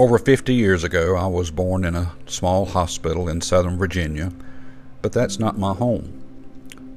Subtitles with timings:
[0.00, 4.32] Over 50 years ago, I was born in a small hospital in Southern Virginia,
[5.02, 6.22] but that's not my home.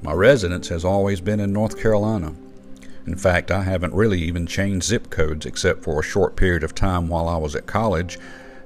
[0.02, 2.34] My residence has always been in North Carolina.
[3.06, 6.74] In fact, I haven't really even changed zip codes except for a short period of
[6.74, 8.18] time while I was at college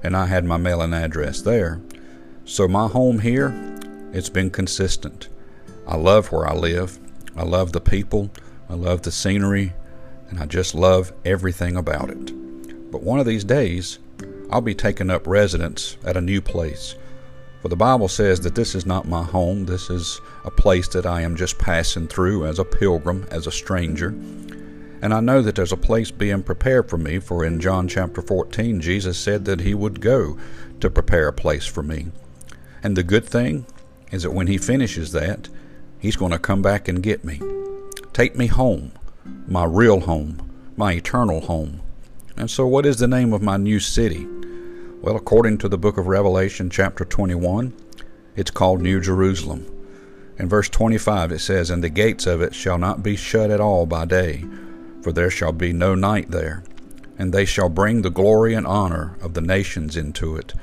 [0.04, 1.82] and I had my mailing address there.
[2.46, 3.56] So my home here,
[4.14, 5.30] it's been consistent.
[5.88, 7.00] I love where I live.
[7.36, 8.30] I love the people.
[8.70, 9.74] I love the scenery.
[10.30, 12.92] And I just love everything about it.
[12.92, 13.98] But one of these days,
[14.50, 16.96] I'll be taking up residence at a new place.
[17.62, 21.06] For the Bible says that this is not my home, this is a place that
[21.06, 24.10] I am just passing through as a pilgrim, as a stranger.
[25.02, 28.22] And I know that there's a place being prepared for me, for in John chapter
[28.22, 30.38] 14, Jesus said that he would go
[30.80, 32.08] to prepare a place for me.
[32.82, 33.66] And the good thing
[34.12, 35.50] is that when he finishes that,
[36.00, 37.42] he's going to come back and get me.
[38.14, 38.94] Take me home,
[39.48, 41.82] my real home, my eternal home.
[42.38, 44.28] And so, what is the name of my new city?
[45.00, 47.72] Well, according to the book of Revelation, chapter 21,
[48.36, 49.66] it's called New Jerusalem.
[50.40, 53.62] In verse 25, it says, And the gates of it shall not be shut at
[53.62, 54.44] all by day,
[55.04, 56.64] for there shall be no night there.
[57.20, 60.56] And they shall bring the glory and honor of the nations into it.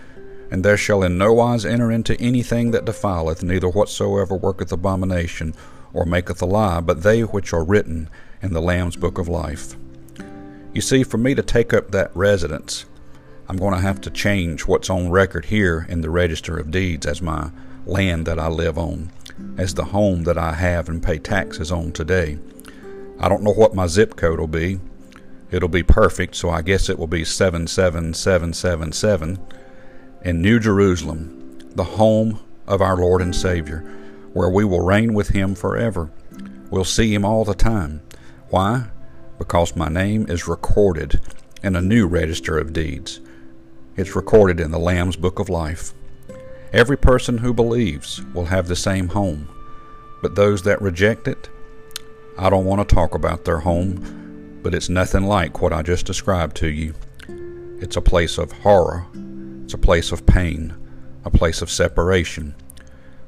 [0.51, 5.55] And there shall in no wise enter into anything that defileth, neither whatsoever worketh abomination,
[5.93, 8.11] or maketh a lie, but they which are written
[8.43, 9.77] in the Lamb's book of life.
[10.73, 12.85] You see, for me to take up that residence,
[13.47, 17.05] I'm going to have to change what's on record here in the Register of Deeds
[17.05, 17.51] as my
[17.85, 19.13] land that I live on,
[19.59, 22.39] as the home that I have and pay taxes on today.
[23.21, 24.81] I don't know what my zip code will be.
[25.51, 29.39] It'll be perfect, so I guess it will be 77777
[30.23, 33.81] in New Jerusalem, the home of our Lord and Savior,
[34.33, 36.11] where we will reign with Him forever.
[36.71, 38.01] We'll see Him all the time.
[38.49, 38.87] Why?
[39.39, 41.21] Because my name is recorded
[41.63, 43.21] in a new register of deeds.
[43.97, 45.95] It's recorded in the Lamb's Book of Life.
[46.73, 49.49] Every person who believes will have the same home,
[50.21, 51.49] but those that reject it,
[52.37, 56.07] I don't want to talk about their home, but it's nothing like what I just
[56.07, 56.95] described to you.
[57.81, 59.07] It's a place of horror,
[59.63, 60.75] it's a place of pain,
[61.25, 62.57] a place of separation.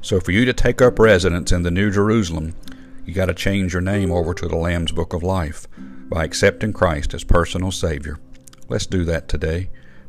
[0.01, 2.57] So for you to take up residence in the New Jerusalem,
[3.05, 5.69] you got to change your name over to the Lamb's Book of Life
[6.09, 8.19] by accepting Christ as personal Savior.
[8.69, 9.71] Let's do that today.